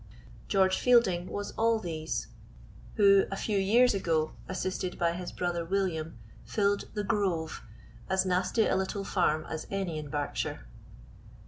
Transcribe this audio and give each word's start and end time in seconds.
George 0.47 0.79
Fielding 0.79 1.27
was 1.27 1.51
all 1.57 1.77
these, 1.77 2.25
who, 2.95 3.25
a 3.29 3.35
few 3.35 3.59
years 3.59 3.93
ago, 3.93 4.31
assisted 4.49 4.97
by 4.97 5.11
his 5.11 5.31
brother 5.31 5.63
William, 5.63 6.17
filled 6.43 6.85
"The 6.95 7.03
Grove" 7.03 7.61
as 8.09 8.25
nasty 8.25 8.65
a 8.65 8.75
little 8.75 9.03
farm 9.03 9.45
as 9.47 9.67
any 9.69 9.99
in 9.99 10.09
Berkshire. 10.09 10.65